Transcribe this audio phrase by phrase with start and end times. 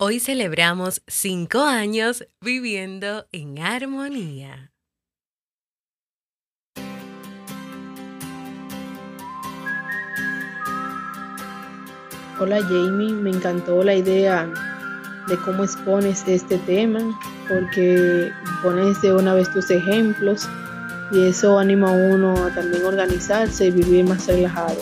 [0.00, 4.70] Hoy celebramos cinco años viviendo en armonía.
[12.38, 14.48] Hola Jamie, me encantó la idea
[15.26, 17.00] de cómo expones este tema,
[17.48, 18.30] porque
[18.62, 20.48] pones de una vez tus ejemplos
[21.10, 24.80] y eso anima a uno a también organizarse y vivir más relajado.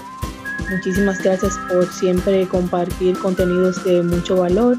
[0.69, 4.77] Muchísimas gracias por siempre compartir contenidos de mucho valor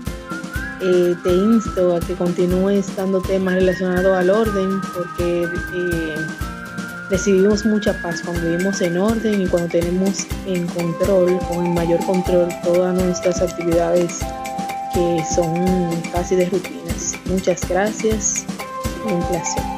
[0.82, 6.16] eh, te insto a que continúes dando temas relacionados al orden porque eh,
[7.10, 12.04] recibimos mucha paz cuando vivimos en orden y cuando tenemos en control, con el mayor
[12.06, 14.20] control, todas nuestras actividades
[14.94, 17.14] que son casi de rutinas.
[17.26, 18.46] Muchas gracias,
[19.06, 19.77] un placer.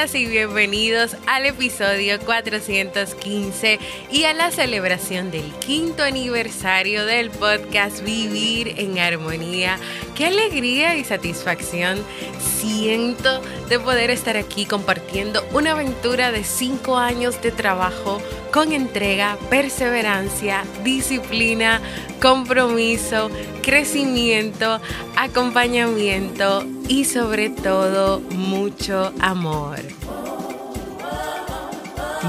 [0.00, 3.78] Y bienvenidos al episodio 415
[4.10, 9.78] y a la celebración del quinto aniversario del podcast Vivir en Armonía.
[10.14, 11.98] Qué alegría y satisfacción
[12.38, 18.22] siento de poder estar aquí compartiendo una aventura de cinco años de trabajo
[18.54, 21.82] con entrega, perseverancia, disciplina,
[22.22, 23.30] compromiso,
[23.62, 24.80] crecimiento,
[25.14, 29.78] acompañamiento y sobre todo mucho amor.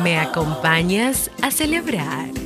[0.03, 2.40] ¿Me acompañas a celebrar?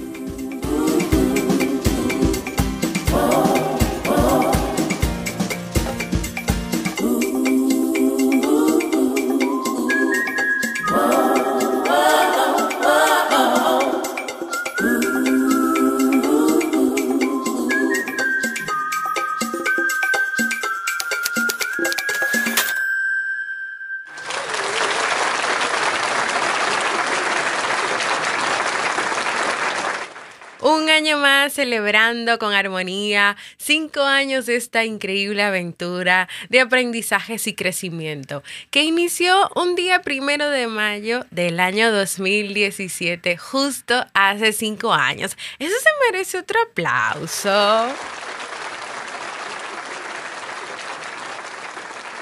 [30.65, 37.53] Un año más celebrando con armonía, cinco años de esta increíble aventura de aprendizajes y
[37.53, 45.37] crecimiento, que inició un día primero de mayo del año 2017, justo hace cinco años.
[45.59, 47.85] Eso se merece otro aplauso.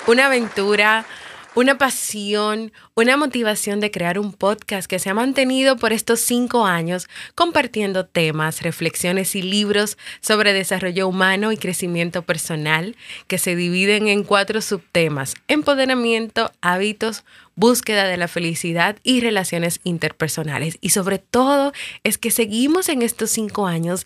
[0.06, 1.06] Una aventura
[1.56, 6.68] una pasión, una motivación de crear un podcast que se ha mantenido por estos cinco
[6.68, 12.96] años compartiendo temas, reflexiones y libros sobre desarrollo humano y crecimiento personal
[13.28, 17.24] que se dividen en cuatro subtemas, empoderamiento, hábitos,
[17.56, 20.78] búsqueda de la felicidad y relaciones interpersonales.
[20.82, 24.04] Y sobre todo es que seguimos en estos cinco años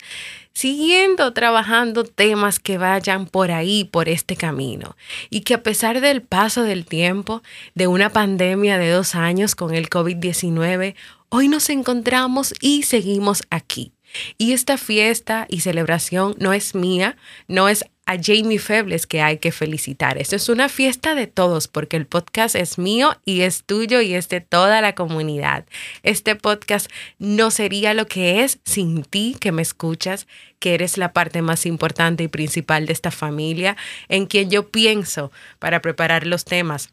[0.52, 4.96] siguiendo trabajando temas que vayan por ahí, por este camino.
[5.30, 7.44] Y que a pesar del paso del tiempo,
[7.76, 10.94] de una pandemia de dos años con el COVID-19,
[11.28, 13.92] hoy nos encontramos y seguimos aquí.
[14.38, 17.16] Y esta fiesta y celebración no es mía,
[17.46, 20.16] no es a Jamie Febles que hay que felicitar.
[20.16, 24.14] Esto es una fiesta de todos porque el podcast es mío y es tuyo y
[24.14, 25.66] es de toda la comunidad.
[26.02, 30.26] Este podcast no sería lo que es sin ti que me escuchas,
[30.58, 33.76] que eres la parte más importante y principal de esta familia,
[34.08, 36.88] en quien yo pienso para preparar los temas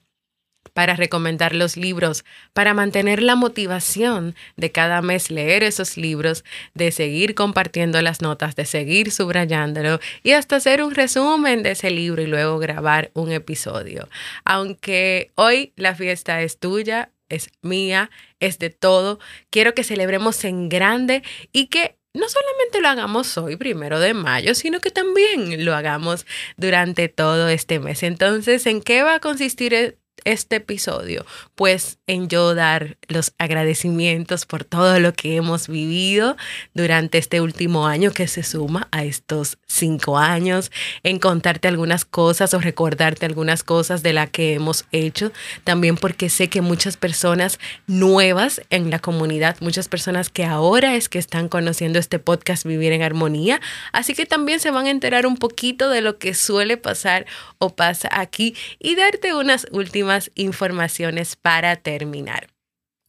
[0.74, 6.44] para recomendar los libros, para mantener la motivación de cada mes leer esos libros,
[6.74, 11.92] de seguir compartiendo las notas, de seguir subrayándolo y hasta hacer un resumen de ese
[11.92, 14.08] libro y luego grabar un episodio.
[14.44, 18.10] Aunque hoy la fiesta es tuya, es mía,
[18.40, 23.58] es de todo, quiero que celebremos en grande y que no solamente lo hagamos hoy,
[23.58, 28.04] primero de mayo, sino que también lo hagamos durante todo este mes.
[28.04, 31.26] Entonces, ¿en qué va a consistir este episodio?
[31.56, 36.36] Pues en yo dar los agradecimientos por todo lo que hemos vivido
[36.74, 40.72] durante este último año que se suma a estos cinco años,
[41.04, 45.32] en contarte algunas cosas o recordarte algunas cosas de las que hemos hecho,
[45.64, 51.10] también porque sé que muchas personas nuevas en la comunidad, muchas personas que ahora es
[51.10, 53.62] que están conociendo este podcast Vivir en Armonía,
[53.92, 57.26] así que también se van a enterar un poquito de lo que suele pasar
[57.60, 62.55] o pasa aquí y darte unas últimas informaciones para terminar.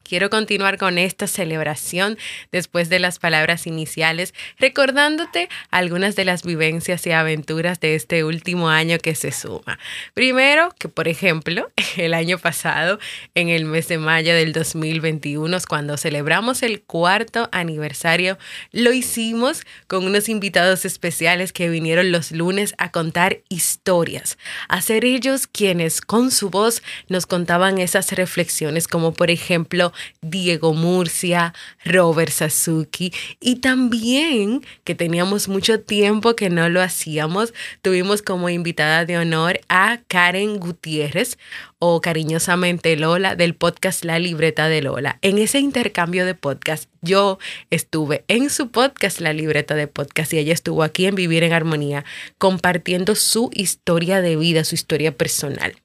[0.06, 2.16] Quiero continuar con esta celebración
[2.52, 8.68] después de las palabras iniciales, recordándote algunas de las vivencias y aventuras de este último
[8.68, 9.80] año que se suma.
[10.14, 13.00] Primero, que por ejemplo, el año pasado,
[13.34, 18.38] en el mes de mayo del 2021, cuando celebramos el cuarto aniversario,
[18.70, 24.38] lo hicimos con unos invitados especiales que vinieron los lunes a contar historias,
[24.68, 30.74] a ser ellos quienes con su voz nos contaban esas reflexiones, como por ejemplo, Diego
[30.74, 31.54] Murcia,
[31.84, 39.04] Robert Sasuki y también que teníamos mucho tiempo que no lo hacíamos, tuvimos como invitada
[39.04, 41.38] de honor a Karen Gutiérrez
[41.78, 45.18] o cariñosamente Lola del podcast La Libreta de Lola.
[45.22, 47.38] En ese intercambio de podcast yo
[47.70, 51.52] estuve en su podcast La Libreta de Podcast y ella estuvo aquí en Vivir en
[51.52, 52.04] Armonía
[52.38, 55.76] compartiendo su historia de vida, su historia personal.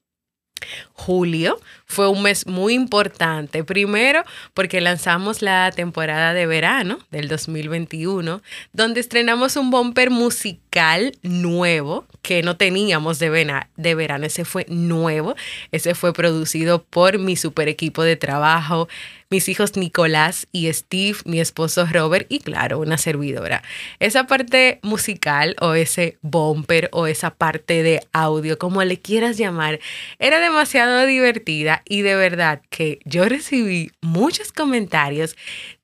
[0.94, 1.60] Julio
[1.92, 3.64] fue un mes muy importante.
[3.64, 4.24] Primero,
[4.54, 8.42] porque lanzamos la temporada de verano del 2021,
[8.74, 13.30] donde estrenamos un bumper musical nuevo que no teníamos de,
[13.76, 14.26] de verano.
[14.26, 15.36] Ese fue nuevo.
[15.72, 18.88] Ese fue producido por mi super equipo de trabajo
[19.32, 23.64] mis hijos Nicolás y Steve, mi esposo Robert y claro, una servidora.
[24.00, 29.80] Esa parte musical o ese bumper o esa parte de audio, como le quieras llamar,
[30.20, 35.36] era demasiado divertida y de verdad que yo recibí muchos comentarios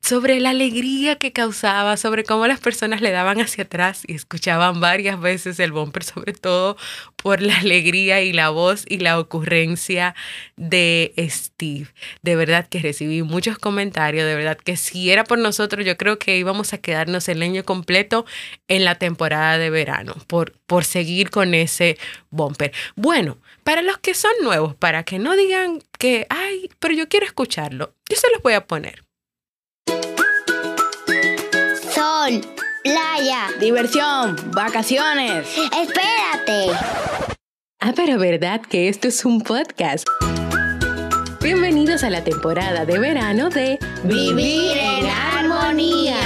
[0.02, 4.80] sobre la alegría que causaba, sobre cómo las personas le daban hacia atrás y escuchaban
[4.80, 6.78] varias veces el bumper, sobre todo
[7.18, 10.16] por la alegría y la voz y la ocurrencia
[10.56, 11.88] de Steve.
[12.22, 16.18] De verdad que recibí muchos comentarios, de verdad que si era por nosotros, yo creo
[16.20, 18.26] que íbamos a quedarnos el año completo
[18.70, 21.98] en la temporada de verano por, por seguir con ese
[22.30, 22.72] bumper.
[22.96, 27.26] Bueno, para los que son nuevos, para que no digan que, ay, pero yo quiero
[27.26, 29.07] escucharlo, yo se los voy a poner
[32.84, 35.48] playa, diversión, vacaciones.
[35.58, 36.72] Espérate.
[37.80, 40.08] Ah, pero verdad que esto es un podcast.
[41.42, 46.18] Bienvenidos a la temporada de verano de Vivir en Armonía.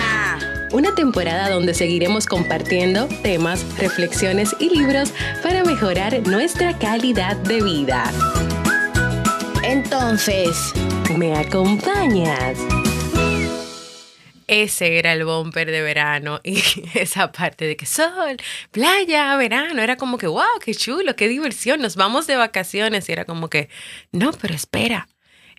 [0.74, 8.12] Una temporada donde seguiremos compartiendo temas, reflexiones y libros para mejorar nuestra calidad de vida.
[9.64, 10.74] Entonces,
[11.18, 12.58] ¿me acompañas?
[14.52, 16.62] Ese era el bumper de verano y
[16.94, 18.36] esa parte de que sol,
[18.72, 23.14] playa, verano, era como que, wow, qué chulo, qué diversión, nos vamos de vacaciones y
[23.14, 23.70] era como que,
[24.12, 25.08] no, pero espera.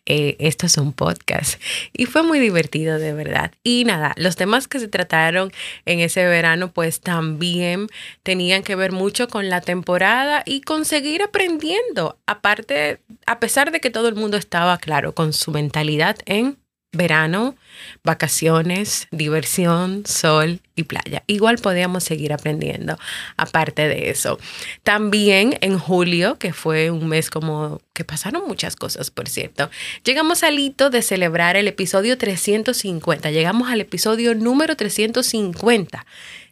[0.05, 1.63] Eh, esto es un podcast
[1.93, 3.53] y fue muy divertido de verdad.
[3.63, 5.53] Y nada, los temas que se trataron
[5.85, 7.87] en ese verano pues también
[8.25, 13.81] tenían que ver mucho con la temporada y con seguir aprendiendo, aparte, a pesar de
[13.81, 16.59] que todo el mundo estaba claro con su mentalidad en
[16.93, 17.57] verano,
[18.05, 21.25] vacaciones, diversión, sol y playa.
[21.27, 22.99] Igual podíamos seguir aprendiendo
[23.39, 24.39] aparte de eso.
[24.83, 29.71] También en julio, que fue un mes como que pasaron muchas cosas, por cierto,
[30.05, 33.31] llegamos al hito de celebrar el episodio 350.
[33.31, 36.07] Llegamos al episodio número 350.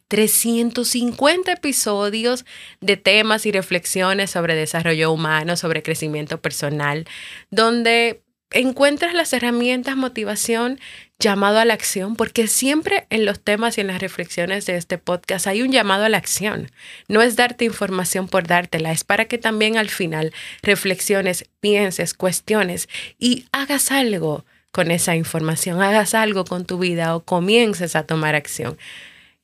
[0.09, 2.45] 350 episodios
[2.81, 7.07] de temas y reflexiones sobre desarrollo humano, sobre crecimiento personal,
[7.53, 8.21] donde
[8.51, 10.81] encuentras las herramientas, motivación,
[11.19, 14.99] llamado a la acción, porque siempre en los temas y en las reflexiones de este
[14.99, 16.71] podcast hay un llamado a la acción.
[17.09, 20.33] No es darte información por dártela, es para que también al final
[20.63, 22.89] reflexiones, pienses, cuestiones
[23.19, 28.35] y hagas algo con esa información, hagas algo con tu vida o comiences a tomar
[28.35, 28.79] acción.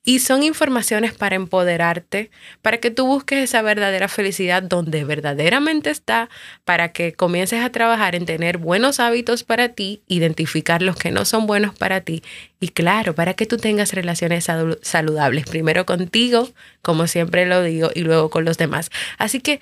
[0.09, 2.31] Y son informaciones para empoderarte,
[2.61, 6.29] para que tú busques esa verdadera felicidad donde verdaderamente está,
[6.63, 11.25] para que comiences a trabajar en tener buenos hábitos para ti, identificar los que no
[11.25, 12.23] son buenos para ti
[12.61, 14.47] y claro, para que tú tengas relaciones
[14.81, 16.49] saludables, primero contigo,
[16.81, 18.89] como siempre lo digo, y luego con los demás.
[19.17, 19.59] Así que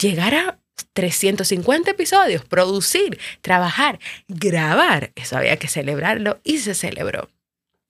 [0.00, 0.58] llegar a
[0.94, 7.28] 350 episodios, producir, trabajar, grabar, eso había que celebrarlo y se celebró.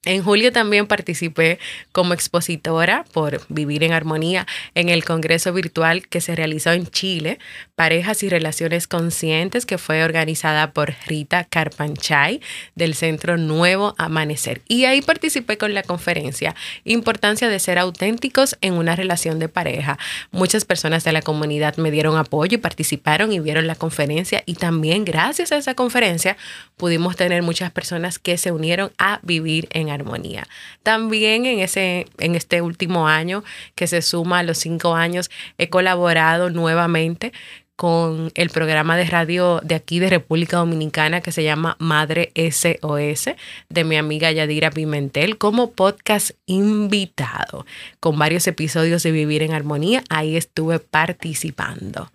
[0.07, 1.59] En julio también participé
[1.93, 7.39] como expositora por Vivir en Armonía en el Congreso Virtual que se realizó en Chile,
[7.75, 12.41] Parejas y Relaciones Conscientes, que fue organizada por Rita Carpanchay
[12.75, 14.63] del Centro Nuevo Amanecer.
[14.69, 16.55] Y ahí participé con la conferencia
[16.85, 19.99] Importancia de ser auténticos en una relación de pareja.
[20.31, 24.55] Muchas personas de la comunidad me dieron apoyo y participaron y vieron la conferencia y
[24.55, 26.39] también gracias a esa conferencia
[26.79, 30.47] pudimos tener muchas personas que se unieron a vivir en armonía.
[30.83, 33.45] También en, ese, en este último año,
[33.75, 37.33] que se suma a los cinco años, he colaborado nuevamente
[37.81, 43.31] con el programa de radio de aquí de República Dominicana que se llama Madre SOS
[43.71, 47.65] de mi amiga Yadira Pimentel como podcast invitado
[47.99, 50.05] con varios episodios de Vivir en Armonía.
[50.11, 52.13] Ahí estuve participando.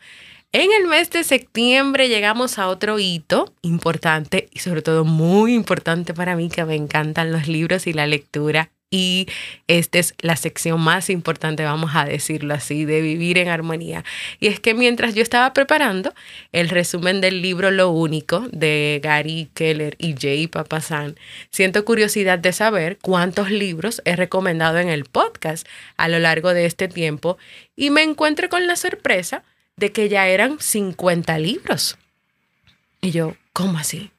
[0.57, 6.13] En el mes de septiembre llegamos a otro hito importante y sobre todo muy importante
[6.13, 9.27] para mí que me encantan los libros y la lectura y
[9.67, 14.05] esta es la sección más importante, vamos a decirlo así, de vivir en armonía.
[14.39, 16.13] Y es que mientras yo estaba preparando
[16.53, 21.17] el resumen del libro Lo Único de Gary Keller y Jay Papasan,
[21.49, 26.65] siento curiosidad de saber cuántos libros he recomendado en el podcast a lo largo de
[26.65, 27.37] este tiempo
[27.75, 29.43] y me encuentro con la sorpresa
[29.77, 31.97] de que ya eran 50 libros.
[33.01, 34.11] Y yo, ¿cómo así?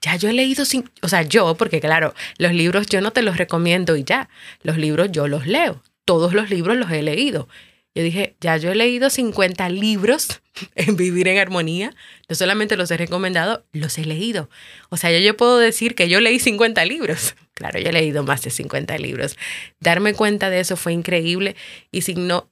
[0.00, 0.64] Ya yo he leído,
[1.02, 4.28] o sea, yo, porque claro, los libros yo no te los recomiendo y ya,
[4.62, 7.48] los libros yo los leo, todos los libros los he leído.
[7.94, 10.40] Yo dije, ya yo he leído 50 libros
[10.74, 11.94] en Vivir en Armonía,
[12.28, 14.48] no solamente los he recomendado, los he leído.
[14.88, 17.36] O sea, yo, yo puedo decir que yo leí 50 libros.
[17.62, 19.36] Claro, yo he leído más de 50 libros.
[19.78, 21.54] Darme cuenta de eso fue increíble
[21.92, 22.02] y,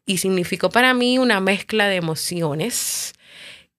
[0.07, 3.15] y significó para mí una mezcla de emociones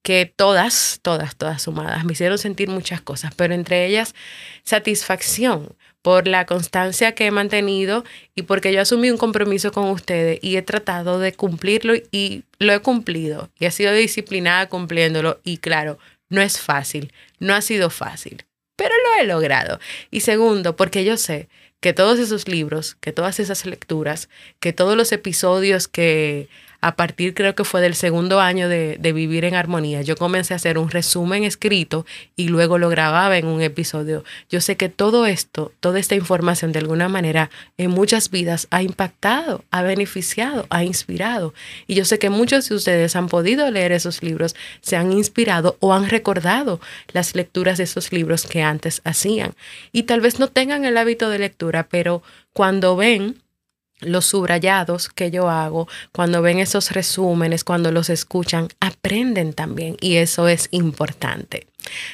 [0.01, 4.13] que todas, todas, todas sumadas me hicieron sentir muchas cosas, pero entre ellas
[4.65, 8.03] satisfacción por la constancia que he mantenido
[8.35, 12.73] y porque yo asumí un compromiso con ustedes y he tratado de cumplirlo y lo
[12.73, 15.97] he cumplido y he sido disciplinada cumpliéndolo y claro,
[16.27, 18.43] no es fácil, no ha sido fácil,
[18.81, 19.79] pero lo he logrado.
[20.09, 21.49] Y segundo, porque yo sé
[21.81, 24.27] que todos esos libros, que todas esas lecturas,
[24.59, 26.49] que todos los episodios que
[26.81, 30.55] a partir creo que fue del segundo año de, Vivir en Armonía, yo comencé a
[30.55, 32.05] hacer un resumen escrito
[32.37, 34.23] y luego lo grababa en un episodio.
[34.49, 38.83] Yo sé que todo esto, toda esta información de alguna manera en muchas vidas ha
[38.83, 41.53] impactado, ha beneficiado, ha inspirado.
[41.87, 45.75] Y yo sé que muchos de ustedes han podido leer esos libros, se han inspirado
[45.81, 46.79] o han recordado
[47.11, 49.53] las lecturas de esos libros que antes hacían.
[49.91, 52.23] Y tal vez no tengan el hábito de lectura, pero
[52.53, 53.41] cuando ven
[54.01, 60.17] los subrayados que yo hago, cuando ven esos resúmenes, cuando los escuchan, aprenden también y
[60.17, 61.67] eso es importante.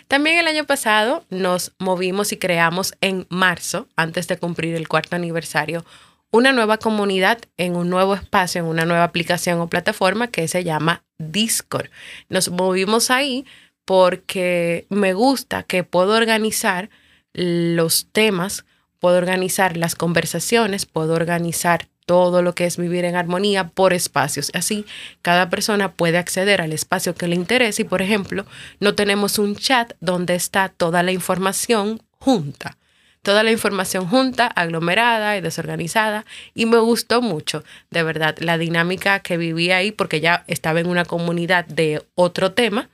[0.07, 5.15] También el año pasado nos movimos y creamos en marzo, antes de cumplir el cuarto
[5.15, 5.85] aniversario,
[6.31, 10.63] una nueva comunidad en un nuevo espacio, en una nueva aplicación o plataforma que se
[10.63, 11.89] llama Discord.
[12.29, 13.45] Nos movimos ahí
[13.85, 16.89] porque me gusta que puedo organizar
[17.33, 18.65] los temas
[18.99, 24.49] puedo organizar las conversaciones, puedo organizar todo lo que es vivir en armonía por espacios.
[24.53, 24.85] Así,
[25.21, 28.45] cada persona puede acceder al espacio que le interese y, por ejemplo,
[28.79, 32.77] no tenemos un chat donde está toda la información junta.
[33.23, 36.25] Toda la información junta, aglomerada y desorganizada.
[36.53, 40.87] Y me gustó mucho, de verdad, la dinámica que vivía ahí porque ya estaba en
[40.87, 42.89] una comunidad de otro tema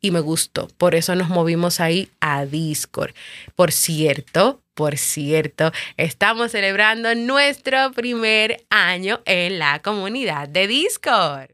[0.00, 0.68] y me gustó.
[0.76, 3.14] Por eso nos movimos ahí a Discord.
[3.54, 11.50] Por cierto, por cierto, estamos celebrando nuestro primer año en la comunidad de Discord.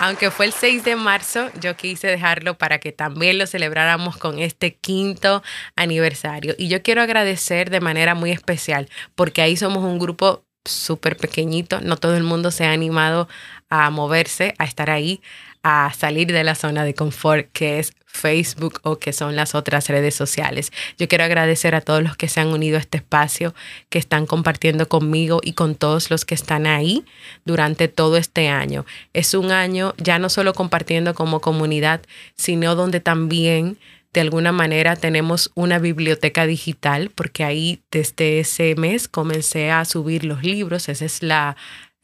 [0.00, 4.40] Aunque fue el 6 de marzo, yo quise dejarlo para que también lo celebráramos con
[4.40, 5.44] este quinto
[5.76, 6.56] aniversario.
[6.58, 11.80] Y yo quiero agradecer de manera muy especial, porque ahí somos un grupo súper pequeñito,
[11.80, 13.28] no todo el mundo se ha animado
[13.70, 15.22] a moverse, a estar ahí
[15.68, 19.88] a salir de la zona de confort que es Facebook o que son las otras
[19.88, 20.70] redes sociales.
[20.96, 23.52] Yo quiero agradecer a todos los que se han unido a este espacio,
[23.90, 27.04] que están compartiendo conmigo y con todos los que están ahí
[27.44, 28.86] durante todo este año.
[29.12, 32.00] Es un año ya no solo compartiendo como comunidad,
[32.36, 33.76] sino donde también
[34.12, 40.24] de alguna manera tenemos una biblioteca digital, porque ahí desde ese mes comencé a subir
[40.24, 40.88] los libros.
[40.88, 41.56] Esa es la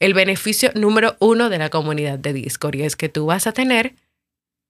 [0.03, 3.53] el beneficio número uno de la comunidad de Discord y es que tú vas a
[3.53, 3.95] tener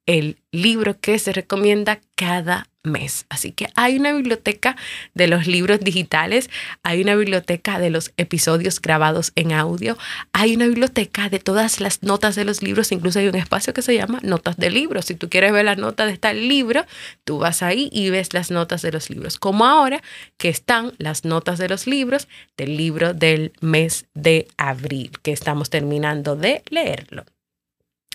[0.05, 3.25] el libro que se recomienda cada mes.
[3.29, 4.75] Así que hay una biblioteca
[5.13, 6.49] de los libros digitales,
[6.83, 9.97] hay una biblioteca de los episodios grabados en audio,
[10.33, 13.81] hay una biblioteca de todas las notas de los libros, incluso hay un espacio que
[13.81, 15.05] se llama notas de libros.
[15.05, 16.85] Si tú quieres ver las notas de tal libro,
[17.23, 20.01] tú vas ahí y ves las notas de los libros, como ahora
[20.37, 25.69] que están las notas de los libros del libro del mes de abril, que estamos
[25.69, 27.23] terminando de leerlo.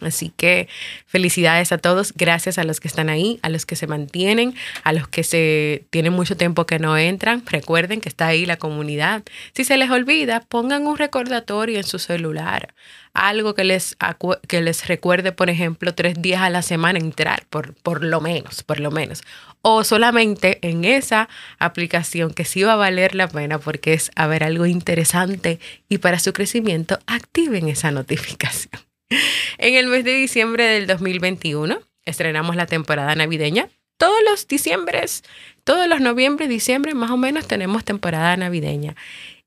[0.00, 0.68] Así que
[1.06, 4.92] felicidades a todos, gracias a los que están ahí, a los que se mantienen, a
[4.92, 7.42] los que se tienen mucho tiempo que no entran.
[7.46, 9.24] Recuerden que está ahí la comunidad.
[9.54, 12.74] Si se les olvida, pongan un recordatorio en su celular,
[13.12, 13.96] algo que les,
[14.46, 18.62] que les recuerde, por ejemplo, tres días a la semana entrar, por, por lo menos,
[18.62, 19.22] por lo menos.
[19.62, 21.28] O solamente en esa
[21.58, 26.20] aplicación que sí va a valer la pena porque es a algo interesante y para
[26.20, 28.87] su crecimiento activen esa notificación.
[29.58, 33.68] En el mes de diciembre del 2021 estrenamos la temporada navideña.
[33.96, 35.24] Todos los diciembres,
[35.64, 38.94] todos los noviembre, diciembre, más o menos tenemos temporada navideña.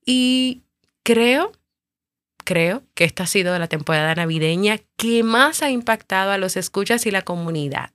[0.05, 0.61] Y
[1.03, 1.53] creo,
[2.43, 7.05] creo que esta ha sido la temporada navideña que más ha impactado a los escuchas
[7.05, 7.93] y la comunidad.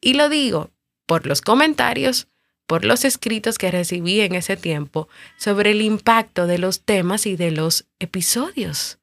[0.00, 0.70] Y lo digo
[1.06, 2.26] por los comentarios,
[2.66, 7.36] por los escritos que recibí en ese tiempo sobre el impacto de los temas y
[7.36, 8.98] de los episodios.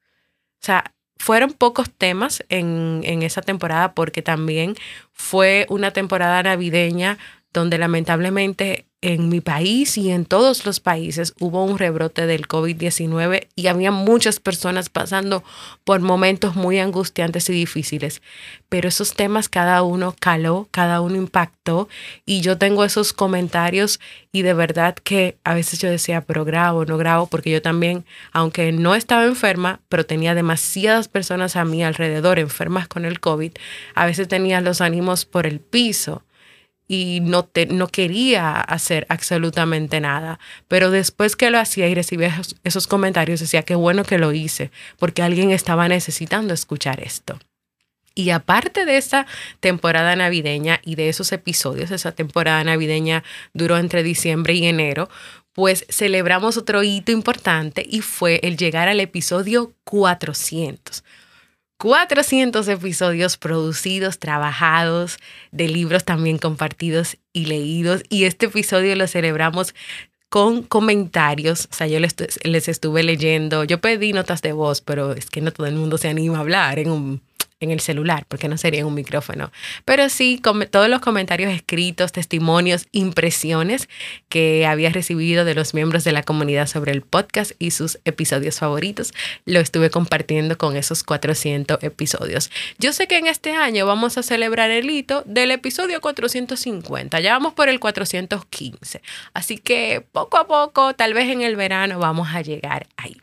[0.62, 4.74] O sea, fueron pocos temas en, en esa temporada porque también
[5.12, 7.18] fue una temporada navideña
[7.56, 13.46] donde lamentablemente en mi país y en todos los países hubo un rebrote del COVID-19
[13.54, 15.44] y había muchas personas pasando
[15.84, 18.20] por momentos muy angustiantes y difíciles.
[18.68, 21.88] Pero esos temas cada uno caló, cada uno impactó
[22.26, 24.00] y yo tengo esos comentarios
[24.32, 28.04] y de verdad que a veces yo decía, pero grabo, no grabo, porque yo también,
[28.32, 33.52] aunque no estaba enferma, pero tenía demasiadas personas a mi alrededor enfermas con el COVID,
[33.94, 36.22] a veces tenía los ánimos por el piso
[36.88, 40.38] y no, te, no quería hacer absolutamente nada.
[40.68, 44.70] Pero después que lo hacía y recibía esos, comentarios, decía que bueno que lo hice,
[44.98, 47.38] porque alguien estaba necesitando escuchar esto.
[48.14, 49.26] Y aparte de esa
[49.60, 55.10] temporada navideña y de esos episodios, esa temporada navideña duró entre diciembre y enero,
[55.52, 61.04] pues celebramos otro hito importante y fue el llegar al episodio 400.
[61.78, 65.18] 400 episodios producidos, trabajados,
[65.52, 68.02] de libros también compartidos y leídos.
[68.08, 69.74] Y este episodio lo celebramos
[70.28, 71.68] con comentarios.
[71.70, 72.14] O sea, yo les,
[72.44, 75.98] les estuve leyendo, yo pedí notas de voz, pero es que no todo el mundo
[75.98, 77.20] se anima a hablar en un
[77.60, 79.50] en el celular, porque no sería un micrófono.
[79.84, 83.88] Pero sí, todos los comentarios escritos, testimonios, impresiones
[84.28, 88.58] que había recibido de los miembros de la comunidad sobre el podcast y sus episodios
[88.58, 89.14] favoritos,
[89.46, 92.50] lo estuve compartiendo con esos 400 episodios.
[92.78, 97.32] Yo sé que en este año vamos a celebrar el hito del episodio 450, ya
[97.32, 99.00] vamos por el 415.
[99.32, 103.16] Así que poco a poco, tal vez en el verano, vamos a llegar ahí.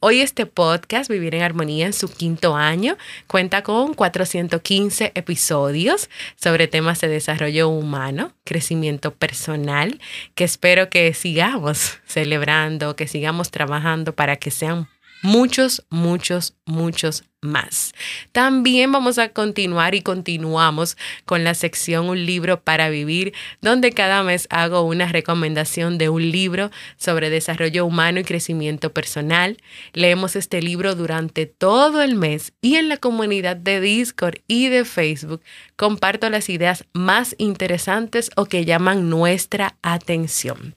[0.00, 6.68] Hoy este podcast, Vivir en Armonía, en su quinto año, cuenta con 415 episodios sobre
[6.68, 10.00] temas de desarrollo humano, crecimiento personal,
[10.34, 14.88] que espero que sigamos celebrando, que sigamos trabajando para que sean
[15.22, 17.92] muchos, muchos, muchos más.
[18.30, 24.22] También vamos a continuar y continuamos con la sección Un libro para vivir, donde cada
[24.22, 29.58] mes hago una recomendación de un libro sobre desarrollo humano y crecimiento personal.
[29.92, 34.84] Leemos este libro durante todo el mes y en la comunidad de Discord y de
[34.84, 35.42] Facebook
[35.76, 40.74] comparto las ideas más interesantes o que llaman nuestra atención.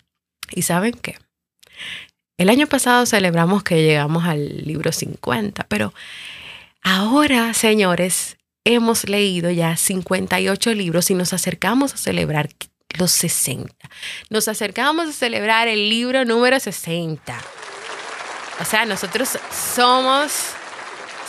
[0.51, 1.17] ¿Y saben qué?
[2.37, 5.93] El año pasado celebramos que llegamos al libro 50, pero
[6.81, 12.49] ahora, señores, hemos leído ya 58 libros y nos acercamos a celebrar
[12.99, 13.73] los 60.
[14.29, 17.37] Nos acercamos a celebrar el libro número 60.
[18.59, 19.37] O sea, nosotros
[19.73, 20.55] somos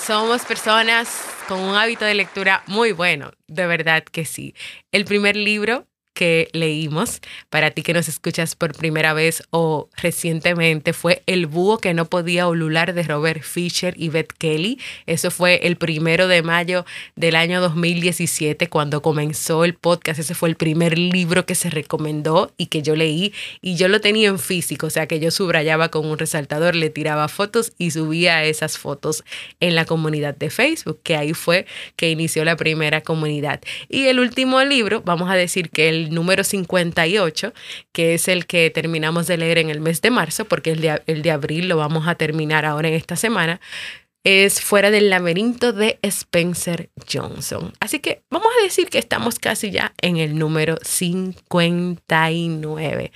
[0.04, 1.08] somos personas
[1.48, 4.54] con un hábito de lectura muy bueno, de verdad que sí.
[4.92, 5.86] El primer libro
[6.16, 11.76] que leímos, para ti que nos escuchas por primera vez o recientemente, fue El búho
[11.76, 14.80] que no podía ulular de Robert Fisher y Beth Kelly.
[15.04, 20.18] Eso fue el primero de mayo del año 2017, cuando comenzó el podcast.
[20.18, 24.00] Ese fue el primer libro que se recomendó y que yo leí y yo lo
[24.00, 27.90] tenía en físico, o sea que yo subrayaba con un resaltador, le tiraba fotos y
[27.90, 29.22] subía esas fotos
[29.60, 33.60] en la comunidad de Facebook, que ahí fue que inició la primera comunidad.
[33.90, 37.52] Y el último libro, vamos a decir que el número 58,
[37.92, 41.30] que es el que terminamos de leer en el mes de marzo, porque el de,
[41.30, 43.60] abril lo vamos a terminar ahora en esta semana,
[44.24, 47.72] es Fuera del laberinto de Spencer Johnson.
[47.78, 53.12] Así que vamos a decir que estamos casi ya en el número 59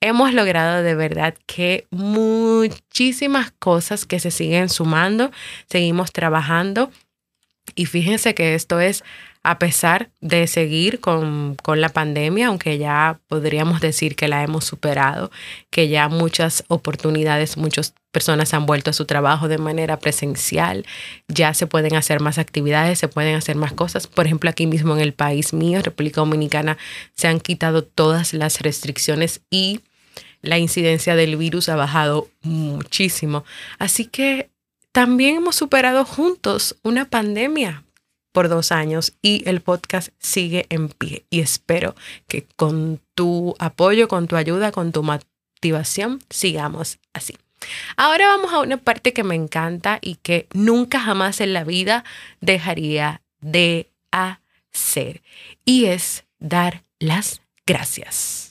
[0.00, 5.30] hemos logrado de verdad que muchísimas cosas que se siguen sumando,
[5.68, 6.90] seguimos trabajando
[7.74, 9.04] y fíjense que esto es
[9.46, 15.30] a pesar de seguir con, la pandemia, aunque ya podríamos decir que la hemos superado,
[15.70, 20.84] que ya muchas oportunidades, muchas personas han vuelto a su trabajo de manera presencial,
[21.28, 24.08] ya se pueden hacer más actividades, se pueden hacer más cosas.
[24.08, 26.76] Por ejemplo, aquí mismo en el país mío, República Dominicana,
[27.14, 29.80] se han quitado todas las restricciones y
[30.42, 33.44] la incidencia del virus ha bajado muchísimo.
[33.78, 34.50] Así que
[34.90, 37.84] también hemos superado juntos una pandemia
[38.36, 41.24] por dos años y el podcast sigue en pie.
[41.30, 41.94] Y espero
[42.28, 47.38] que con tu apoyo, con tu ayuda, con tu motivación, sigamos así.
[47.96, 52.04] Ahora vamos a una parte que me encanta y que nunca jamás en la vida
[52.42, 55.22] dejaría de hacer.
[55.64, 58.45] Y es dar las gracias.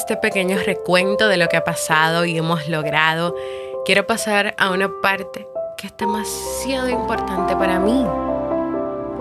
[0.00, 3.36] Este pequeño recuento de lo que ha pasado y hemos logrado,
[3.84, 8.06] quiero pasar a una parte que es demasiado importante para mí.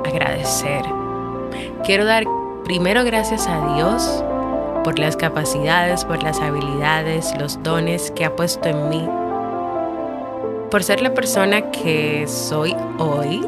[0.05, 0.83] Agradecer.
[1.83, 2.23] Quiero dar
[2.63, 4.23] primero gracias a Dios
[4.85, 9.05] por las capacidades, por las habilidades, los dones que ha puesto en mí,
[10.71, 13.45] por ser la persona que soy hoy.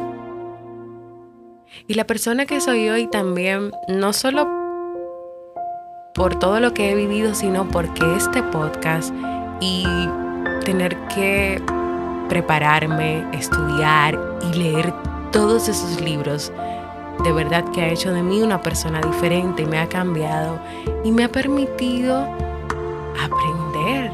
[1.88, 4.61] Y la persona que soy hoy también, no solo
[6.22, 9.12] por todo lo que he vivido, sino porque este podcast
[9.60, 9.84] y
[10.64, 11.60] tener que
[12.28, 14.16] prepararme, estudiar
[14.48, 14.94] y leer
[15.32, 16.52] todos esos libros
[17.24, 20.60] de verdad que ha hecho de mí una persona diferente me ha cambiado
[21.02, 22.20] y me ha permitido
[23.20, 24.12] aprender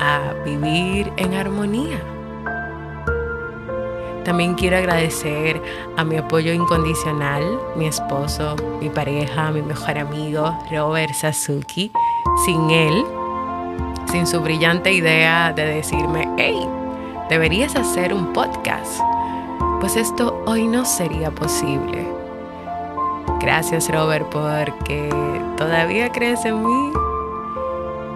[0.00, 2.17] a vivir en armonía.
[4.28, 5.58] También quiero agradecer
[5.96, 7.42] a mi apoyo incondicional,
[7.76, 11.90] mi esposo, mi pareja, mi mejor amigo, Robert Sasuki.
[12.44, 13.04] Sin él,
[14.12, 16.60] sin su brillante idea de decirme, hey,
[17.30, 19.00] deberías hacer un podcast
[19.80, 22.06] pues esto hoy no sería posible.
[23.40, 25.08] Gracias Robert porque
[25.56, 26.92] todavía crees en mí.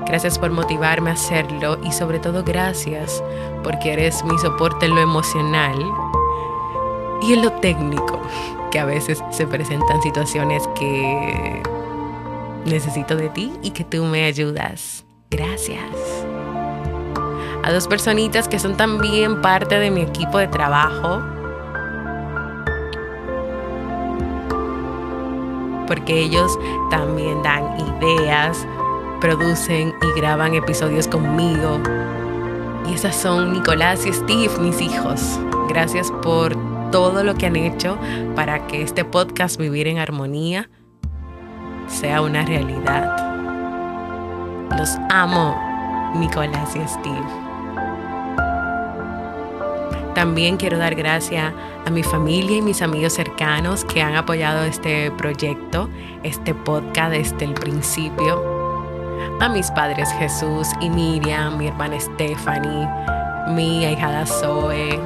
[0.06, 3.22] Gracias por motivarme a hacerlo y sobre todo gracias
[3.62, 5.78] porque eres mi soporte en lo emocional
[7.22, 8.20] y en lo técnico,
[8.70, 11.62] que a veces se presentan situaciones que
[12.66, 15.04] necesito de ti y que tú me ayudas.
[15.30, 15.80] Gracias.
[17.64, 21.22] A dos personitas que son también parte de mi equipo de trabajo,
[25.86, 26.58] porque ellos
[26.90, 28.66] también dan ideas,
[29.22, 31.80] producen y graban episodios conmigo.
[32.88, 35.38] Y esas son Nicolás y Steve, mis hijos.
[35.68, 36.56] Gracias por
[36.90, 37.96] todo lo que han hecho
[38.34, 40.68] para que este podcast Vivir en Armonía
[41.86, 43.16] sea una realidad.
[44.76, 45.56] Los amo,
[46.16, 47.26] Nicolás y Steve.
[50.16, 51.54] También quiero dar gracias
[51.86, 55.88] a mi familia y mis amigos cercanos que han apoyado este proyecto,
[56.24, 58.61] este podcast desde el principio.
[59.40, 62.88] A mis padres Jesús y Miriam, mi hermana Stephanie,
[63.48, 64.98] mi ahijada Zoe,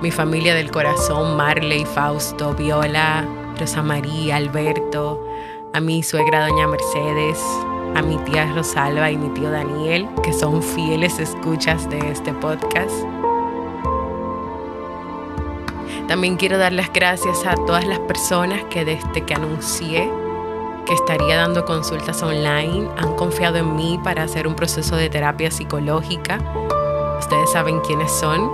[0.00, 3.26] mi familia del corazón Marley, Fausto, Viola,
[3.58, 5.26] Rosa María, Alberto,
[5.72, 7.38] a mi suegra doña Mercedes,
[7.94, 12.94] a mi tía Rosalba y mi tío Daniel, que son fieles escuchas de este podcast.
[16.08, 20.08] También quiero dar las gracias a todas las personas que desde que anuncié
[20.86, 25.50] que estaría dando consultas online han confiado en mí para hacer un proceso de terapia
[25.50, 26.38] psicológica.
[27.18, 28.50] Ustedes saben quiénes son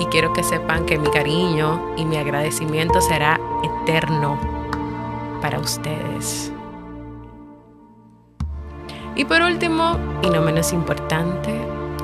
[0.00, 4.38] y quiero que sepan que mi cariño y mi agradecimiento será eterno
[5.40, 6.52] para ustedes.
[9.14, 11.54] Y por último, y no menos importante,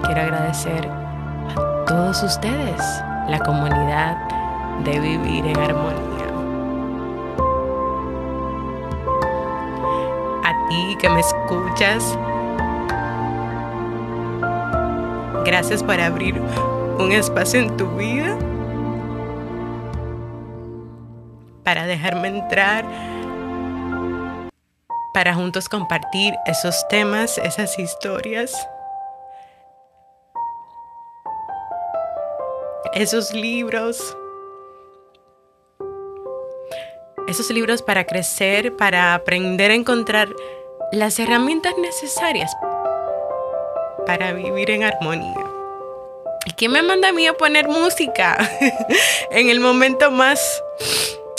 [0.05, 2.81] quiero agradecer a todos ustedes,
[3.29, 4.17] la comunidad
[4.85, 6.10] de vivir en armonía.
[11.01, 12.19] Que me escuchas,
[15.45, 16.41] gracias por abrir
[16.99, 18.37] un espacio en tu vida
[21.65, 22.85] para dejarme entrar,
[25.15, 28.55] para juntos compartir esos temas, esas historias.
[32.93, 34.17] esos libros
[37.29, 40.29] esos libros para crecer, para aprender a encontrar
[40.93, 42.53] las herramientas necesarias
[44.07, 45.47] para vivir en armonía.
[46.47, 48.37] ¿Y quién me manda a mí a poner música
[49.31, 50.63] en el momento más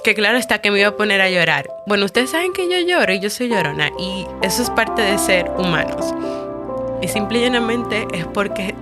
[0.03, 1.67] que claro está que me iba a poner a llorar?
[1.85, 5.17] Bueno, ustedes saben que yo lloro y yo soy llorona y eso es parte de
[5.17, 6.13] ser humanos.
[7.01, 8.73] Y simple y llanamente es porque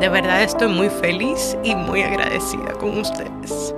[0.00, 3.74] de verdad estoy muy feliz y muy agradecida con ustedes.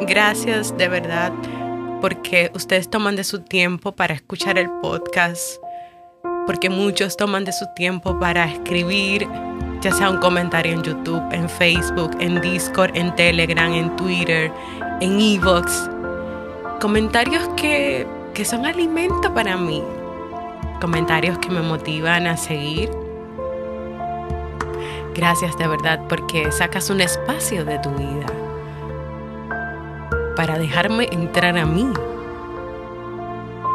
[0.00, 1.32] Gracias de verdad
[2.00, 5.58] porque ustedes toman de su tiempo para escuchar el podcast,
[6.46, 9.26] porque muchos toman de su tiempo para escribir,
[9.80, 14.52] ya sea un comentario en YouTube, en Facebook, en Discord, en Telegram, en Twitter,
[15.00, 15.88] en Evox.
[16.80, 19.82] Comentarios que, que son alimento para mí,
[20.80, 22.90] comentarios que me motivan a seguir.
[25.14, 28.43] Gracias de verdad porque sacas un espacio de tu vida
[30.36, 31.86] para dejarme entrar a mí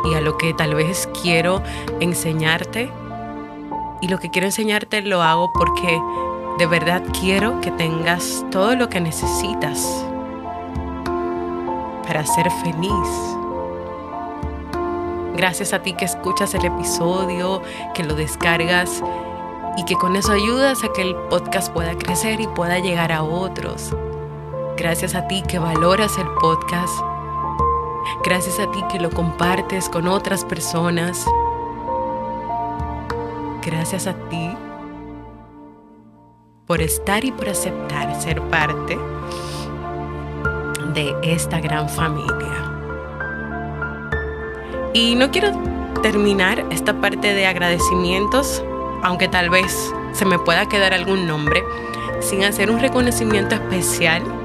[0.05, 1.61] y a lo que tal vez quiero
[1.99, 2.91] enseñarte.
[4.01, 5.99] Y lo que quiero enseñarte lo hago porque
[6.57, 10.05] de verdad quiero que tengas todo lo que necesitas
[12.07, 13.35] para ser feliz.
[15.35, 17.61] Gracias a ti que escuchas el episodio,
[17.93, 19.01] que lo descargas
[19.77, 23.23] y que con eso ayudas a que el podcast pueda crecer y pueda llegar a
[23.23, 23.95] otros.
[24.79, 26.97] Gracias a ti que valoras el podcast.
[28.23, 31.25] Gracias a ti que lo compartes con otras personas.
[33.61, 34.55] Gracias a ti
[36.65, 38.97] por estar y por aceptar ser parte
[40.93, 42.71] de esta gran familia.
[44.93, 45.51] Y no quiero
[46.01, 48.63] terminar esta parte de agradecimientos,
[49.03, 51.65] aunque tal vez se me pueda quedar algún nombre,
[52.21, 54.38] sin hacer un reconocimiento especial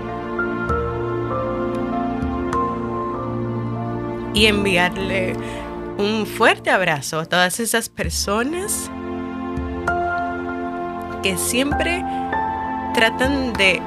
[4.35, 5.35] y enviarle
[5.97, 8.90] un fuerte abrazo a todas esas personas
[11.23, 12.05] que siempre
[12.92, 13.81] tratan de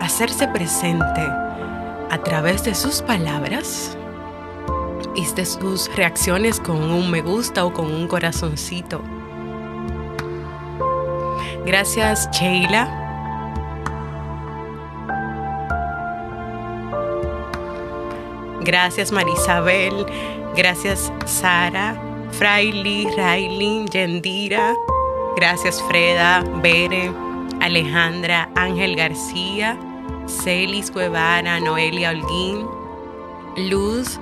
[0.00, 1.22] hacerse presente
[2.10, 3.96] a través de sus palabras
[5.16, 9.02] y de sus reacciones con un me gusta o con un corazoncito.
[11.64, 13.05] Gracias, Sheila.
[18.66, 20.04] Gracias, Marisabel.
[20.56, 21.96] Gracias, Sara,
[22.32, 24.74] Fraili, Railin, Yendira.
[25.36, 27.10] Gracias, Freda, Bere,
[27.60, 29.78] Alejandra, Ángel García,
[30.26, 32.66] Celis Cuevara, Noelia Holguín,
[33.56, 34.18] Luz,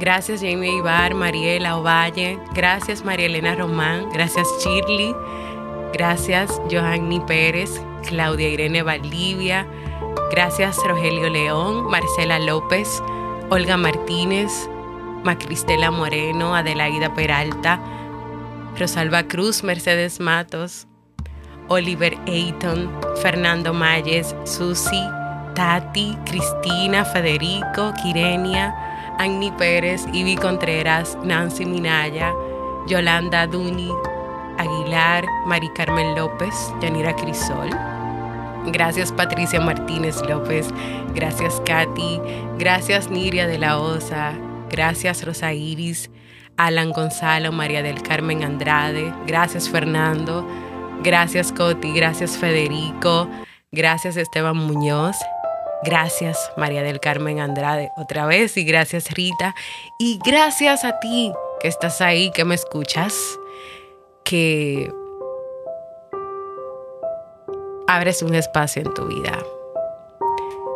[0.00, 5.14] Gracias Jamie Ibar, Mariela Ovalle, gracias María Elena Román, gracias Shirley,
[5.92, 9.66] gracias Johanny Pérez, Claudia Irene Valdivia,
[10.32, 13.00] gracias Rogelio León, Marcela López,
[13.50, 14.68] Olga Martínez,
[15.22, 17.78] Macristela Moreno, Adelaida Peralta,
[18.78, 20.86] Rosalba Cruz, Mercedes Matos,
[21.68, 22.90] Oliver Ayton,
[23.22, 25.02] Fernando Mayes, Susi,
[25.54, 28.74] Tati, Cristina, Federico, Kirenia,
[29.18, 32.32] Annie Pérez, Ivy Contreras, Nancy Minaya,
[32.88, 33.90] Yolanda Duni,
[34.58, 37.93] Aguilar, Mari Carmen López, Yanira Crisol.
[38.66, 40.68] Gracias Patricia Martínez López,
[41.14, 42.20] gracias Katy,
[42.58, 44.32] gracias Niria de la Osa,
[44.70, 46.10] gracias Rosa Iris,
[46.56, 50.48] Alan Gonzalo, María del Carmen Andrade, gracias Fernando,
[51.02, 53.28] gracias Coti, gracias Federico,
[53.70, 55.16] gracias Esteban Muñoz,
[55.84, 58.56] Gracias María del Carmen Andrade otra vez.
[58.56, 59.54] Y gracias Rita.
[59.98, 63.14] Y gracias a ti que estás ahí, que me escuchas,
[64.24, 64.90] que
[67.86, 69.38] abres un espacio en tu vida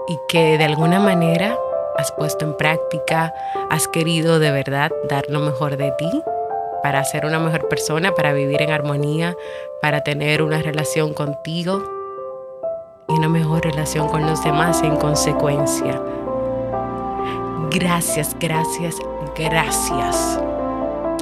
[0.08, 1.56] y que de alguna manera
[1.96, 3.34] has puesto en práctica,
[3.70, 6.22] has querido de verdad dar lo mejor de ti
[6.82, 9.36] para ser una mejor persona, para vivir en armonía,
[9.82, 11.82] para tener una relación contigo
[13.08, 16.00] y una mejor relación con los demás en consecuencia.
[17.70, 18.96] Gracias, gracias,
[19.36, 20.40] gracias.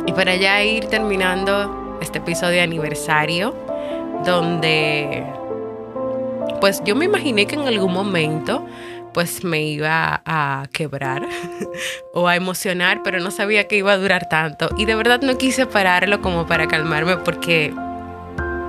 [0.07, 3.55] Y para ya ir terminando este episodio de aniversario,
[4.25, 5.25] donde
[6.61, 8.66] pues yo me imaginé que en algún momento
[9.12, 11.27] pues me iba a quebrar
[12.12, 14.69] o a emocionar, pero no sabía que iba a durar tanto.
[14.77, 17.73] Y de verdad no quise pararlo como para calmarme porque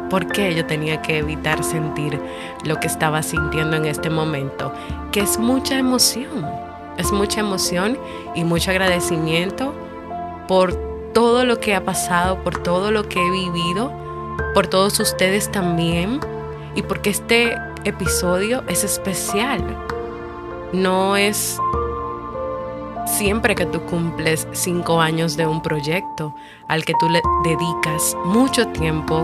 [0.09, 2.19] ¿Por qué yo tenía que evitar sentir
[2.63, 4.73] lo que estaba sintiendo en este momento?
[5.11, 6.47] Que es mucha emoción,
[6.97, 7.97] es mucha emoción
[8.33, 9.73] y mucho agradecimiento
[10.47, 10.75] por
[11.13, 13.91] todo lo que ha pasado, por todo lo que he vivido,
[14.53, 16.21] por todos ustedes también
[16.73, 19.61] y porque este episodio es especial.
[20.73, 21.57] No es
[23.05, 26.35] siempre que tú cumples cinco años de un proyecto
[26.67, 29.23] al que tú le dedicas mucho tiempo,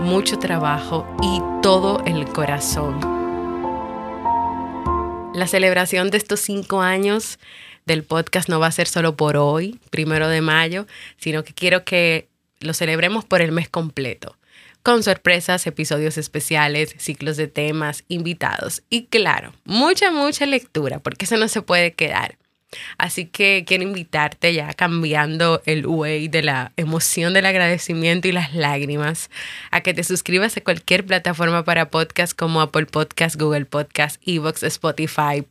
[0.00, 3.00] mucho trabajo y todo el corazón.
[5.34, 7.40] La celebración de estos cinco años
[7.84, 11.84] del podcast no va a ser solo por hoy, primero de mayo, sino que quiero
[11.84, 12.28] que
[12.60, 14.36] lo celebremos por el mes completo,
[14.84, 21.38] con sorpresas, episodios especiales, ciclos de temas, invitados y claro, mucha, mucha lectura, porque eso
[21.38, 22.36] no se puede quedar.
[22.98, 28.54] Así que quiero invitarte ya cambiando el way de la emoción del agradecimiento y las
[28.54, 29.30] lágrimas
[29.70, 34.62] a que te suscribas a cualquier plataforma para podcast como Apple Podcast, Google Podcast, Evox,
[34.64, 35.46] Spotify,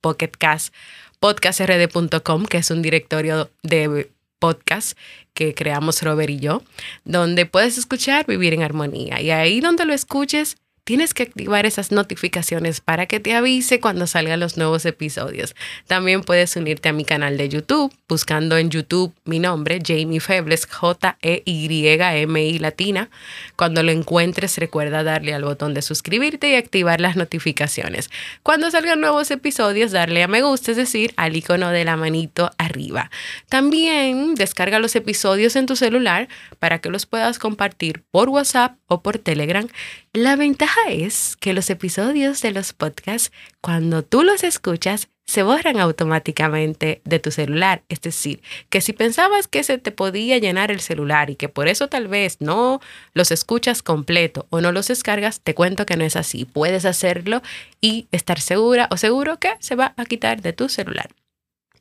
[0.00, 0.72] Pocket Cast,
[1.18, 4.96] podcastrd.com, que es un directorio de podcast
[5.34, 6.62] que creamos Robert y yo,
[7.04, 9.20] donde puedes escuchar Vivir en Armonía.
[9.20, 10.56] Y ahí donde lo escuches,
[10.88, 15.54] tienes que activar esas notificaciones para que te avise cuando salgan los nuevos episodios.
[15.86, 20.64] También puedes unirte a mi canal de YouTube buscando en YouTube mi nombre, Jamie Febles,
[20.64, 23.10] J-E-Y-M-I latina.
[23.54, 28.08] Cuando lo encuentres, recuerda darle al botón de suscribirte y activar las notificaciones.
[28.42, 32.50] Cuando salgan nuevos episodios, darle a me gusta, es decir, al icono de la manito
[32.56, 33.10] arriba.
[33.50, 39.02] También descarga los episodios en tu celular para que los puedas compartir por WhatsApp o
[39.02, 39.68] por Telegram.
[40.14, 45.78] La ventaja es que los episodios de los podcasts, cuando tú los escuchas, se borran
[45.78, 47.82] automáticamente de tu celular.
[47.90, 48.40] Es decir,
[48.70, 52.08] que si pensabas que se te podía llenar el celular y que por eso tal
[52.08, 52.80] vez no
[53.12, 56.46] los escuchas completo o no los descargas, te cuento que no es así.
[56.46, 57.42] Puedes hacerlo
[57.82, 61.10] y estar segura o seguro que se va a quitar de tu celular.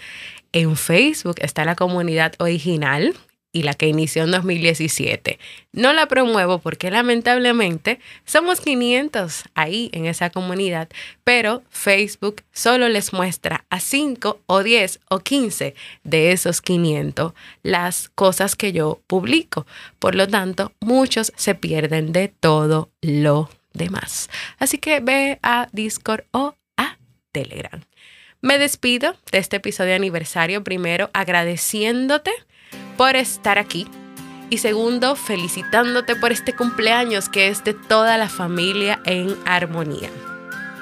[0.53, 3.17] En Facebook está la comunidad original,
[3.53, 5.39] y la que inició en 2017.
[5.73, 10.89] No la promuevo porque lamentablemente somos 500 ahí en esa comunidad,
[11.25, 17.33] pero Facebook solo les muestra a 5 o 10 o 15 de esos 500
[17.63, 19.67] las cosas que yo publico.
[19.99, 24.29] Por lo tanto, muchos se pierden de todo lo demás.
[24.59, 26.99] Así que ve a Discord o a
[27.33, 27.83] Telegram.
[28.41, 32.31] Me despido de este episodio aniversario primero agradeciéndote
[32.99, 33.87] por estar aquí.
[34.51, 40.11] Y segundo, felicitándote por este cumpleaños que es de toda la familia en armonía.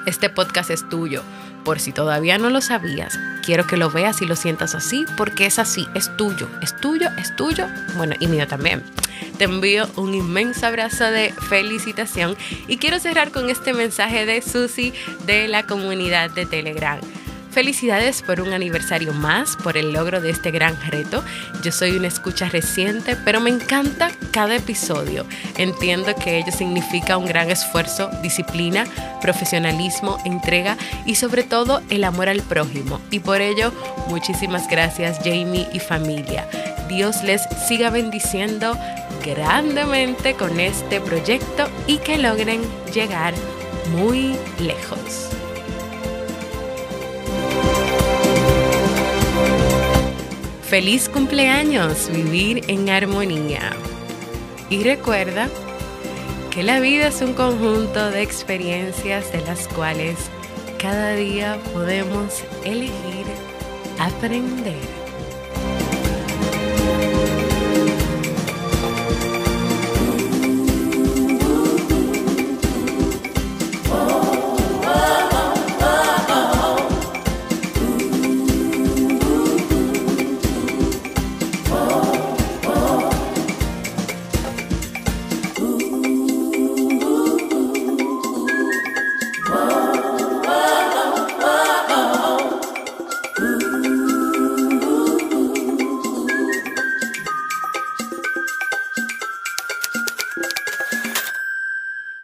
[0.05, 1.23] Este podcast es tuyo.
[1.63, 5.45] Por si todavía no lo sabías, quiero que lo veas y lo sientas así, porque
[5.45, 8.83] es así, es tuyo, es tuyo, es tuyo, bueno, y mío también.
[9.37, 12.37] Te envío un inmenso abrazo de felicitación
[12.69, 14.93] y quiero cerrar con este mensaje de Susi
[15.25, 17.01] de la comunidad de Telegram.
[17.51, 21.23] Felicidades por un aniversario más, por el logro de este gran reto.
[21.63, 25.25] Yo soy una escucha reciente, pero me encanta cada episodio.
[25.57, 28.85] Entiendo que ello significa un gran esfuerzo, disciplina,
[29.21, 33.01] profesionalismo, entrega y sobre todo el amor al prójimo.
[33.11, 33.71] Y por ello,
[34.07, 36.47] muchísimas gracias Jamie y familia.
[36.87, 38.77] Dios les siga bendiciendo
[39.25, 42.61] grandemente con este proyecto y que logren
[42.93, 43.33] llegar
[43.91, 45.36] muy lejos.
[50.69, 53.71] Feliz cumpleaños, vivir en armonía.
[54.69, 55.47] Y recuerda
[56.51, 60.17] que la vida es un conjunto de experiencias de las cuales
[60.77, 63.25] cada día podemos elegir
[63.97, 65.06] aprender.